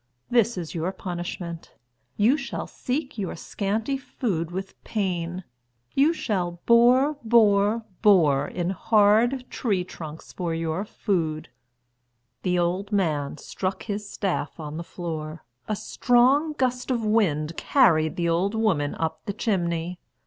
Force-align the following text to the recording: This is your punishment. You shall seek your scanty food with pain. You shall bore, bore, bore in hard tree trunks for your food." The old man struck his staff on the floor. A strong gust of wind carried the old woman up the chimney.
This 0.31 0.57
is 0.57 0.73
your 0.73 0.91
punishment. 0.91 1.75
You 2.17 2.35
shall 2.35 2.65
seek 2.65 3.19
your 3.19 3.35
scanty 3.35 3.97
food 3.99 4.49
with 4.49 4.83
pain. 4.83 5.43
You 5.93 6.11
shall 6.11 6.59
bore, 6.65 7.17
bore, 7.23 7.85
bore 8.01 8.47
in 8.47 8.71
hard 8.71 9.47
tree 9.51 9.83
trunks 9.83 10.33
for 10.33 10.55
your 10.55 10.85
food." 10.85 11.49
The 12.41 12.57
old 12.57 12.91
man 12.91 13.37
struck 13.37 13.83
his 13.83 14.09
staff 14.09 14.59
on 14.59 14.77
the 14.77 14.83
floor. 14.83 15.43
A 15.67 15.75
strong 15.75 16.53
gust 16.53 16.89
of 16.89 17.05
wind 17.05 17.55
carried 17.55 18.15
the 18.15 18.27
old 18.27 18.55
woman 18.55 18.95
up 18.95 19.21
the 19.27 19.33
chimney. 19.33 19.99